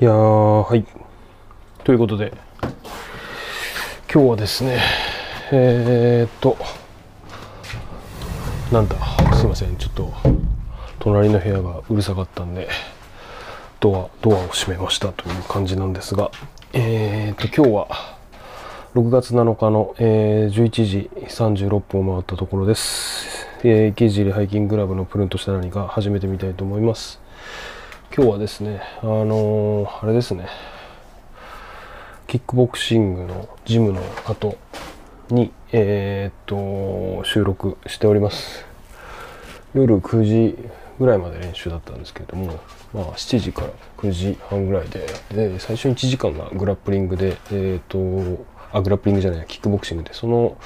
[0.00, 0.86] いや、はい。
[1.84, 2.32] ということで、
[4.10, 4.80] 今日はですね、
[5.52, 6.56] えー、っと、
[8.72, 8.96] なんだ、
[9.36, 10.10] すいません、ちょっと、
[11.00, 12.70] 隣の部屋がうるさかったんで、
[13.80, 16.30] ドア、ドアを閉めましたという感じなんですが、
[16.72, 18.16] えー、っと、今日は、
[18.94, 23.46] 6月7日の、えー、11時36分を回ったところです。
[23.64, 27.20] えー、池尻ハイキングクラブのプルンとした何か始めてみたいと思います。
[28.20, 30.46] 今日はですね、あのーあれですね、
[32.26, 34.58] キックボクシングのジムの後
[35.30, 38.66] に、えーっと、収録しております。
[39.72, 40.58] 夜9時
[40.98, 42.60] ぐらいまで練習だったんですけれども、
[42.92, 50.58] まあ、7時から9時半ぐらいで、で、最初に1時間がグラップリングで、えーっと、あ、グラップリングじゃない、キックボクシングで、その、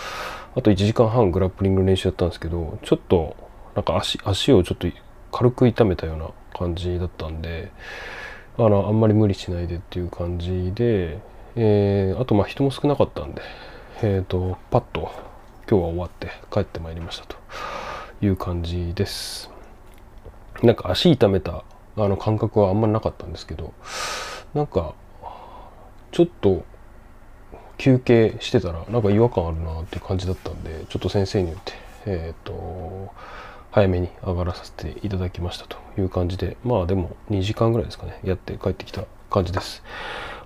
[0.56, 3.36] あと1時間半グラップリングの練習だったんですけど、ちょっと、
[3.76, 4.88] なんか足、足をちょっと
[5.36, 7.72] 軽く痛めたような感じだったんで、
[8.56, 11.18] あの、あんまり無理しないでっていう感じで、
[11.56, 13.42] えーあと、まあ人も少なかったんで、
[14.02, 15.10] えっ、と、パッと
[15.68, 17.36] 今日は終わって帰ってまいりましたと
[18.22, 19.50] いう感じです。
[20.62, 21.64] なんか足痛めた
[21.96, 23.74] あの感覚はあんまりなかったんですけど、
[24.54, 24.94] なんか、
[26.12, 26.64] ちょっと
[27.76, 31.72] 休憩してたらなんか違和感あるなっていう感じだったんでちょっと先生に言って
[32.06, 33.12] えっ、と
[33.74, 39.82] 早めに上がらさせていただきましたという感じでまあでも2時間ぐらいですかねやって帰ってきた感じです。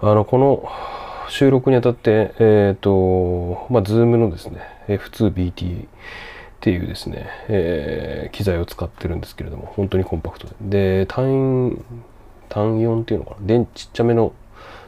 [0.00, 0.66] あのこの
[1.28, 5.88] 収録にあたってえっ、とまあ Zoom のですね F2BT っ
[6.60, 10.54] ていうですね、えー機材を使ってるんですけれども本当にコンパクトで。
[11.02, 11.84] で単
[12.48, 14.32] 単4っていうのかな電池ちっちゃめの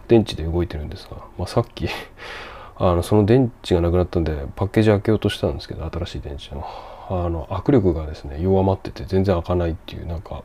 [0.09, 1.89] 電池で動いてるんですが、まあ、さっき
[2.77, 6.65] あのその電池がなくなったんでパッケージ開けようとしたんですけど新しい電池の。
[7.11, 10.45] あの握力がですね弱まってて全然開かないっていうなんか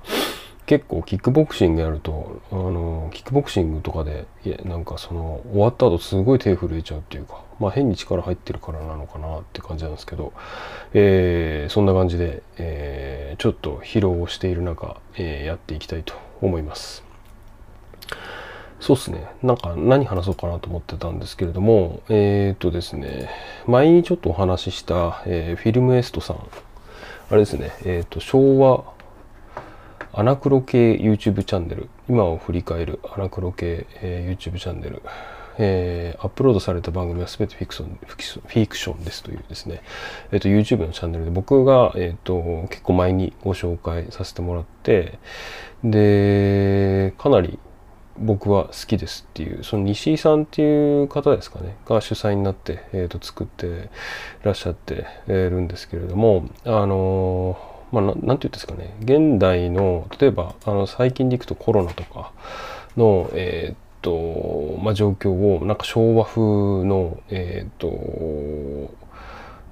[0.65, 10.33] 結構キックボクシングやるとあのキックボクシングとかでいやなんかその終わった後すごい手震えちゃうっていうかまあ変に力入ってるからなのかなって感じなんですけど、
[10.93, 17.03] えーそんな感じで、えーちょっと疲労をしている中、えーやっていきたいと思います。
[18.85, 19.25] そうっすね。
[19.41, 23.31] なんか何話そうかなと思ってたんですけれども、えっ、とですね、
[23.65, 26.37] 前にちょっとお話しした、えーフィルムエストさん、
[27.31, 28.83] あれですね、えっ、と、昭和
[30.13, 35.01] アナクロ系 YouTube チャンネル、今を振り返るアナクロ系、え YouTube チャンネル、
[35.57, 39.81] えーアップロードされた番組は全てフィクションフィクションフィクションですというですね、
[40.31, 45.17] えっ、と、YouTube のチャンネルで僕が、えっ、と、結構前にご紹介させてもらって、
[45.83, 47.57] で、かなり
[48.17, 53.89] 僕は好きですっていうその西井さんっていう方ですかねが主催になって、えー、と作って
[54.43, 62.31] らっしゃってるんですけれどもあのーまあななんて言うんですかね現代の例えばあの最近でいくとコロナとか
[62.97, 68.95] のえっ、とまあ状況をなんか昭和風のえっ、と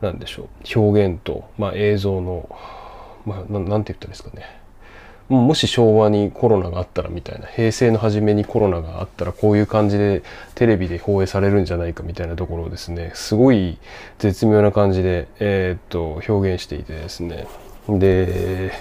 [0.01, 2.49] なんでしょう表現と、まあ、映像の、
[3.25, 4.62] まあ、ななんて言ったらいいですかね。
[5.29, 10.21] もし昭和にコロナがあったらみたいな平成の初めにコロナがあったらこういう感じで
[10.53, 13.77] テレビで放映されるんじゃないかみたいなところをですねすごい
[14.19, 17.47] 絶妙な感じで、えーっと表現していてですね。
[17.89, 18.71] で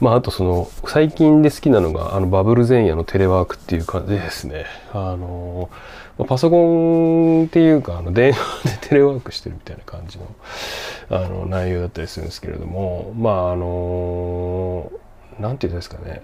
[0.00, 4.64] まああとその最近で好きなのがあのバブル前夜のテレワークっていう感じでですね。
[4.92, 5.70] あの
[6.18, 10.26] まあパソコンっていうかあの電話でテレワークしてるみたいな感じの
[11.10, 14.90] あの内容だったりするんですけれどもまああの
[15.42, 16.22] なんていうんですかね。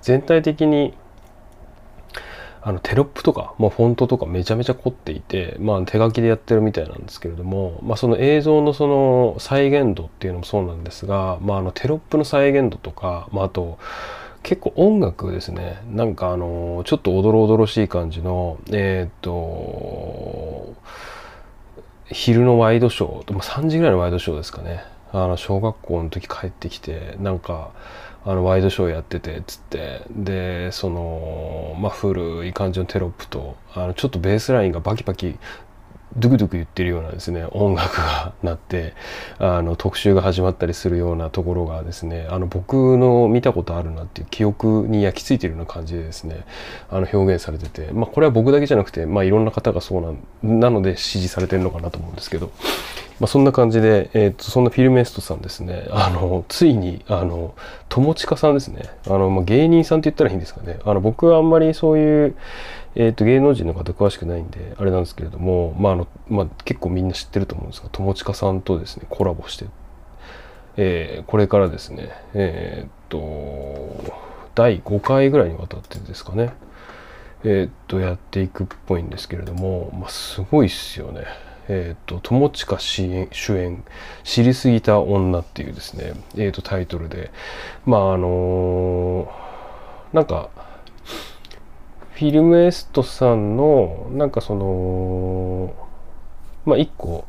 [0.00, 0.94] 全体的に
[2.64, 13.78] あのテロップとか、まあ、フォントとかめちゃめちゃ凝っていて、まあ、手書きでやってるみたいなんですけれども、まあ、その映像のその再現度っていうのもそうなんですが、まあ、あのテロップの再現度とか、まあ、あと
[14.44, 15.82] 結構音楽ですね。
[15.90, 20.74] なんかあのちょっとおどろおどろしい感じのえーっと
[22.10, 24.84] 昼のワイドショー、3時ぐらいのワイドショーですかね。
[25.12, 27.70] あの小学校の時帰ってきてなんか
[28.24, 30.02] あのワイドショーやっててっつって。
[30.10, 35.38] でそのまあ古い感じのテロップとあのちょっとベースラインがバキバキ
[36.16, 38.94] ドゥクドゥク言ってるようなですね音楽が 鳴って
[39.38, 46.44] あの特集が始まったりするようなところがですねあの僕の見たことあるなっていう記憶に焼き付いてるような感じでですね
[46.90, 47.92] あの表現されてて。
[47.92, 52.50] まあこれは僕だけじゃなくてまあいろんな方がそうなんなので支持されてるのかなと思うんですけど。
[53.22, 55.86] まあ、そんな感じで、えー、とそんなフィルメストさんですね。
[55.92, 57.54] あのついにあの
[57.88, 58.82] 友近さんですね。
[59.06, 60.80] あの、まあ、芸人さんって言ったらいいんですかね。
[60.84, 62.34] あの僕はあんまりそういう、
[62.96, 69.66] えー、と芸能人の方詳しくないんであれなんですけれども、まああのまあ、結構みんな知ってると思うんですが友近さんとですねコラボして、
[70.76, 73.18] えーこれからですねえっ、と
[74.56, 76.52] 第5回ぐらいにわたってですかね
[77.44, 81.51] えー、っとやっていくっぽいんですけれども、まあ、すごいっすよね。
[81.68, 83.84] えーと、友近主演主演
[84.24, 87.30] 「知りすぎた女」っていうですね、えーと、タイトルで
[87.86, 90.50] まああのー、なんか
[92.14, 95.74] フィルムエストさんのなんかその
[96.64, 97.24] まあ一個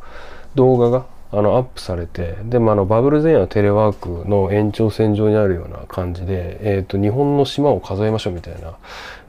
[0.56, 8.78] 動画があのアップされてでもあのバブル前夜のテレワークの延長線上にあるような感じで、えーと、日本の島を数えましょうみたいな、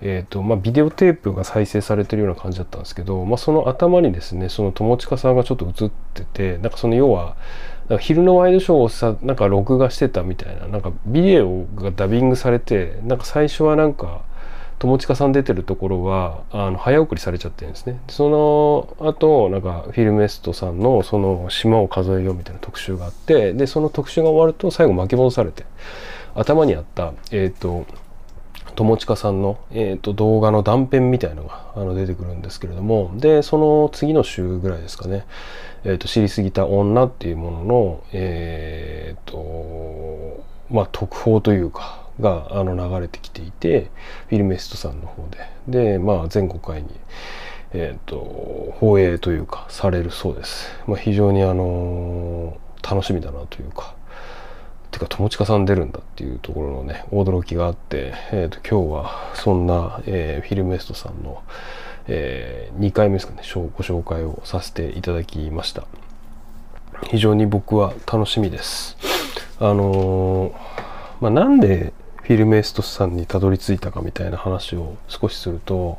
[0.02, 7.36] えーとまあ、ビデオテープが再生されてるような感じだったんですけど、まあ、その頭にですねその友近さんがちょっと映っててなんかその要は
[8.00, 14.22] 昼のワイドショーをさなんか録画してたみたいななんかビデオがダビングされてなんか最初はなんか
[14.84, 17.98] 友近さん出てるところはあの早送りされちゃってるんですね。
[18.08, 25.64] その後なんかフィルムエストさんのその島を数えようみたいな特集があってでその特集が終わると最後巻き戻されて
[26.34, 27.86] 頭にあったえっ、ー、と
[28.76, 35.24] 友近さんの、えーと、動画の断片みたいのがあの出てくるんですけれどもでその次の週ぐらいですかね
[35.84, 43.90] 「えーと、知りすぎた女」っていうもののえっ、ー、とまあ特報というかがあの流れてきていて
[44.28, 45.38] フィルメストさんの方で。
[45.66, 46.88] でまあ全国会に、
[47.72, 53.94] えーと、放映というかされるそうです、まあ、非常にあの楽しみだなというか
[54.90, 61.42] てか友近さん出るんだっていうところのね驚きがあって、えーと、今日はそんな、えー、フィルメストさんの、
[62.06, 65.84] えー、2回目ですかねご紹介をさせていただきました。
[67.10, 68.96] 非常に僕は楽しみです。
[69.58, 70.52] あのー、
[71.20, 71.92] まあ、なんで
[72.24, 75.98] フィルメイストスさんにたどり着いたかみたいな話を少しすると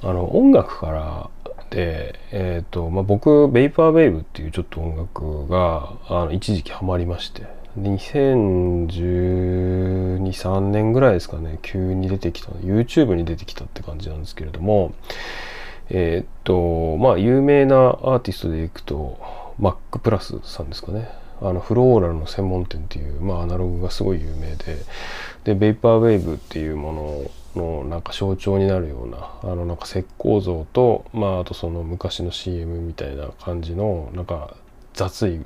[0.00, 1.28] あの音楽から
[1.70, 7.46] で、えーとまあ、僕ベイパーベイブっていうちょっと音楽があの一時期ハマりまして
[7.80, 14.94] 2012,3年ぐらいですかね急に出てきた YouTube に出てきたって感じなんですけれども
[15.88, 19.18] えっ、とまあ有名なアーティストでいくと
[19.58, 21.08] マックプラスさんですかね。
[21.42, 24.78] あのフローラルの専門店っていう、まあ、アナログがすごい有名で
[25.44, 34.54] でベイパーウェーブっていうもののなんか象徴になるようなあのなんか石膏像と、まあ、あとその昔の CM みたいな感じのなんか
[34.94, 35.40] 雑い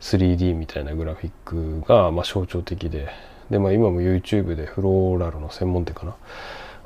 [0.00, 3.08] 3D みたいなグラフィックがまあ象徴的で
[3.50, 6.16] で、まあ、今も YouTube でフローラルの専門店かな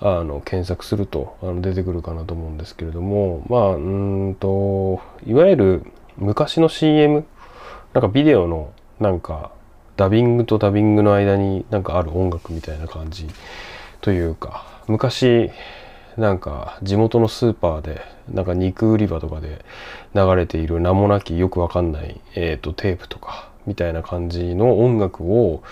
[0.00, 7.24] あの検索するとあの出てくるかなと思うんですけれどもまあうんといわゆる昔の CM
[7.92, 9.52] なんかビデオのなんか
[9.96, 13.26] ダビングとダビングの間になんかある音楽みたいな感じ
[14.00, 15.50] というか昔
[16.16, 19.64] なんか地元のスーパーでなんか肉売り場とかで
[20.14, 25.62] 流れている名もなきよくわかんない、えーと、テープとかみたいな感じの音楽を、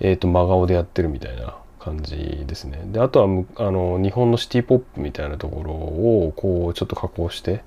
[0.00, 2.80] えーと、真顔でやってるみたいな感じですね。
[2.86, 7.62] であとはあの日本のシティポップみたいなところをこうちょっと加工して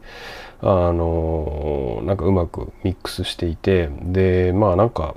[0.61, 5.15] あのなんかうまくミックスしていてでまあなんか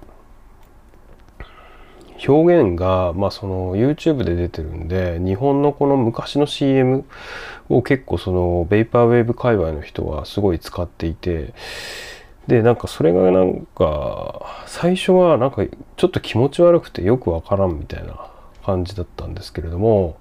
[2.26, 7.06] 表現が、まあ、その YouTube で出てるんで日本のこの昔の CM
[7.70, 11.54] を結構そのベイパーウェーブ界隈の人はすごい使っていて
[12.46, 15.64] でなんかそれがなんか最初はなんか
[15.96, 18.30] ちょっと気持ち悪くてよくわからんみたいな
[18.70, 20.18] 感じだったんですけれども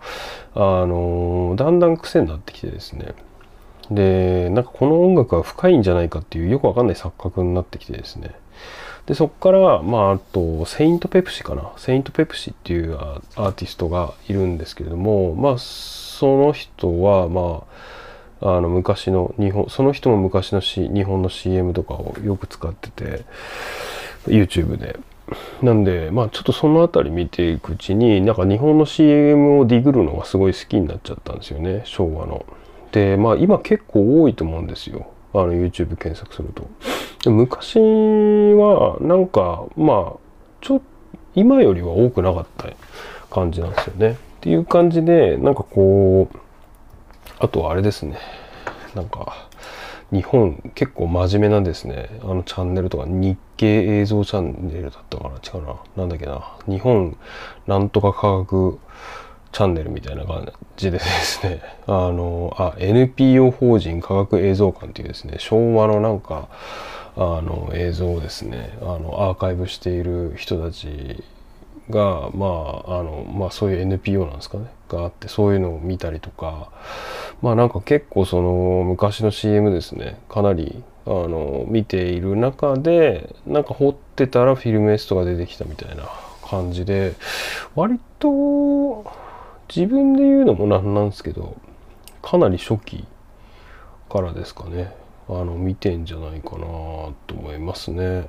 [0.56, 3.13] あのだんだん癖になってきてですね。
[3.91, 8.36] でなんかこの音楽は深いんじゃないかっていうよくわかんない錯覚になってきてですね。
[9.08, 11.72] でそこからまああとセイント・ペプシかな。
[11.77, 17.63] セイント・ペプシっていうアーティストがいるんですけれどもまあその人はま
[18.41, 23.25] ああの昔の日本その人も昔の、C、日本の CM とかをよく使ってて
[24.27, 25.00] YouTube で。
[25.62, 32.46] なんでまあちょっとその辺り見ていくうちになんか日本の CM をディグるのがすごい好きになっちゃったんですよね昭和の。
[32.92, 36.68] でまあ今結構多いと思うんですよあの YouTube 検索すると。
[37.30, 40.20] 昔はなんかまあ
[40.62, 40.86] ちょっと
[41.36, 42.70] 今よりは多くなかった
[43.30, 44.12] 感じなんですよね。
[44.12, 46.38] っていう感じでなんかこう
[47.40, 48.18] あとはあれですね
[48.96, 49.49] なんか
[50.12, 52.10] 日本結構真面目なんですね。
[52.24, 53.06] あのチャンネルとか。
[53.06, 55.36] 日経映像チャンネルだったかな？
[55.36, 55.75] 違うな。
[55.98, 56.58] なんだっけな。
[56.68, 57.16] 日本
[57.68, 58.80] なんとか科学
[59.51, 61.62] チャンネルみたいな感じでですね。
[61.86, 65.36] あのあ NPO 法人科学映像館っていうですね。
[65.38, 66.48] 昭和のなんか
[67.16, 68.78] あの映像をですね。
[68.82, 71.24] あのアーカイブしている人たち
[71.89, 74.66] がまああのまあそういう NPO なんですかね。
[74.98, 76.72] があってそういうのを見たりとか
[77.41, 80.19] まあなんか結構その昔の CM ですね。
[80.29, 86.03] かなりあの見ている中でなんか掘ってたらフィルムエストが出てきたみたいな
[86.48, 87.13] 感じで
[87.75, 89.05] 割と
[89.74, 91.58] 自分で言うのもなんなんですけど
[92.22, 93.05] かなり初期
[94.10, 94.93] からですかね。
[95.29, 96.58] あの見てんじゃないかな
[97.27, 98.27] と思いますね。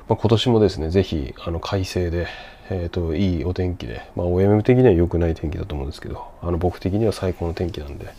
[0.09, 2.26] まあ、今年もですね是非あの快晴で、
[2.70, 8.12] えーと、いいお天気で、まあ、OMM 的には良くない天気だと思うんですけどあの僕的には最高の天気なんで、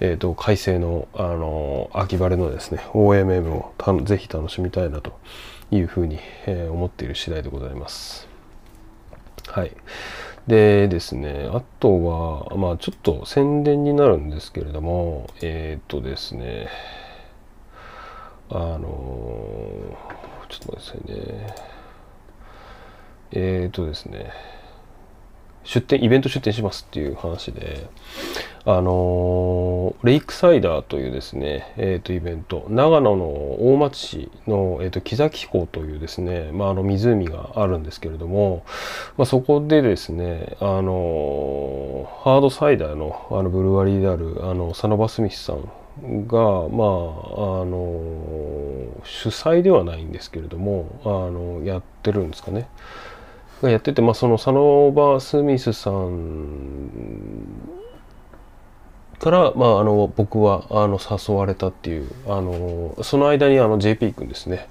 [0.00, 5.18] えーと、快晴のあの秋晴れのですね OMM をたぜひ楽しみたいなと
[5.70, 8.28] いうふうに、えー、思っている次第でございます。
[9.48, 9.72] はい
[10.46, 16.68] でですね、あとは、まあちょっと宣伝になるんですけれども、えっ、とですね、
[18.50, 18.78] あの
[20.48, 21.54] ちょっと待ってくださいね。
[23.32, 24.32] えっ、とですね、
[25.64, 27.86] 出店、イベント出店しますっていう話で、
[28.66, 38.64] あのレイクサイダーというですね、えー、とイベント長野の大町市の、えー、と木崎港というですね、まあ、あの湖があるんですけれども、
[39.18, 52.68] まあ、そこでですね、あのハードサイダーのあのブルワリーであるあのサノバ・スミスさんが、まあ、あの主催ではないんですけれどもあのやってるんですかね。
[53.62, 56.90] がやってて、まあ、そのサノバ・スミスさん
[59.18, 64.68] から、まあ、あの僕はあの誘われたっていうあのその間にあの JP 君ですね。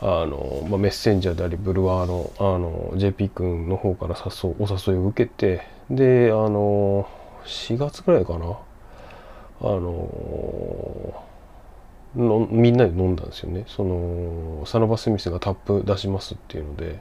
[0.00, 7.08] あの、まあ、メッセンジャーでありブルワーのあの JP 君の方から誘お誘いを受けてであの
[7.44, 8.58] 4月ぐらいかな。
[9.60, 11.27] あの
[12.18, 13.64] のみんなで飲んだんですよね。
[13.66, 17.00] そのサノバ・スミスがタップ出しますっていうので、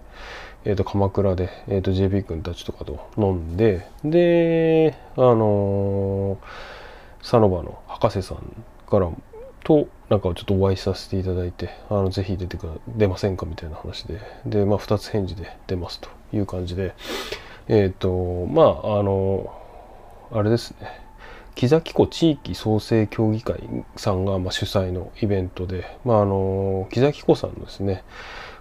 [0.66, 6.78] えー、と鎌倉で、えー、と JP 君たちとかと飲んでであのー
[7.28, 8.38] サノバの博士さん
[8.90, 9.10] から
[9.66, 14.22] となんかちょっとお会いさせていただいてあのぜひ出てく出ませんかみたいな話で。
[14.46, 16.96] で、まあ、2つ返事で出ますという感じで
[17.68, 19.54] えっ、ー、とまああの
[20.32, 21.07] あれですね。
[21.58, 23.60] 木崎湖地域創生協議会
[23.96, 28.04] さんがま主催のイベントで、まあ、あの木崎湖さんのですね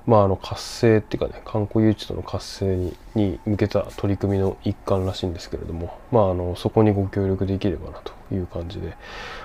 [0.07, 8.97] まあ、あの活性っていうかね観光誘致との活性に向けた取り組みの一環らしいんですけれども、まあ、あのそこにご協力できればなという感じで、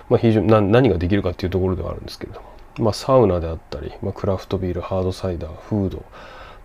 [0.07, 6.05] まあ、非常に何ができるかっていうところではあるんですけれども、ま、サウナであったり、ま、クラフトビールハードサイダーフード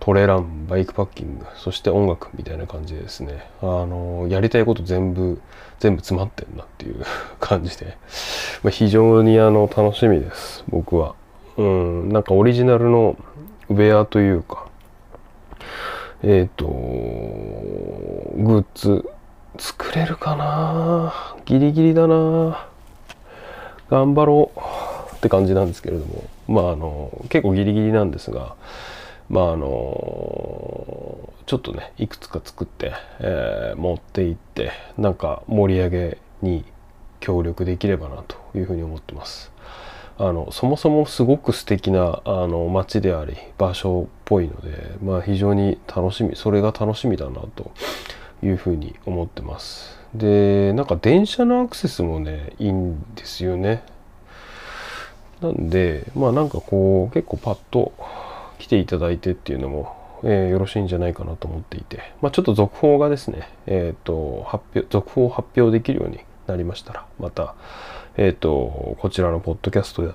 [0.00, 3.44] トレランバイクパッキングそして音楽みたいな感じですね。
[3.60, 5.40] あのやりたいこと全部
[5.78, 7.04] 全部詰まってんなっていう
[7.40, 7.96] 感じで、
[8.62, 11.14] まあ、非常にあの楽しみです僕は。
[11.56, 13.16] うん、なんかオリジナルの
[13.68, 14.66] ウェアというか、
[16.22, 19.08] えっ、ー、と、グッズ
[19.58, 22.66] 作れるかなギリギリだな
[23.88, 28.54] 頑張ろうって感じなんですけれども、まああの、結構ギリギリなんですが、
[29.28, 29.66] まああの、
[31.46, 36.64] ちょっとね、いくつか作って、えー、持っていって、なんか盛り上げに
[37.20, 39.50] 協力できればなというふうに思ってます。
[40.18, 47.70] あのそもそもすごく素敵なあの街であり場所っぽいので、まあ、非常に楽しみそれが楽しみだなと
[48.42, 53.82] いうふうに思ってますでなんか電車のアクセスもねいいんですよね
[55.42, 57.92] なんでまあなんかこう結構パッと
[58.58, 67.54] 来ていただいてっていうのも、えー、よろしいんじゃないかなと思っていて、まあ、ちょっと続報がですね、えっ、ー、と発表続報を発表できるようになりましたらまた、
[68.16, 70.12] えっ、ー、とこちらのポッドキャストで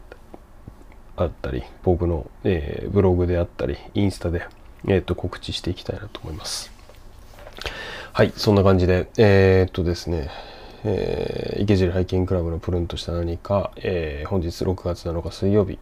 [1.18, 4.46] あったり僕の、えブログであったりインスタで、
[4.88, 6.72] えー、と告知していきたいなと思います。
[8.14, 10.30] はい、そんな感じで、え、っとですね、
[10.84, 15.80] えー、池尻ハイキングクラブのプルンとした何か、えー、本日6月7日水曜日、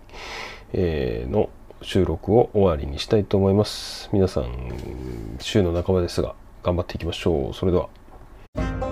[0.73, 1.49] えー、の
[1.81, 4.09] 収録を終わりにしたいと思います。
[4.11, 4.47] 皆さん、
[5.39, 7.53] 週の半ばですが、頑張っていきましょう。
[7.53, 8.88] それでは。